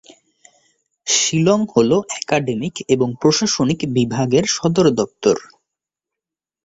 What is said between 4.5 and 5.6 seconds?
সদর দপ্তর।